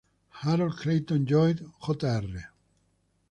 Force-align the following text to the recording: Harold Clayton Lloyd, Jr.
Harold 0.31 0.75
Clayton 0.77 1.27
Lloyd, 1.27 1.63
Jr. 1.85 2.49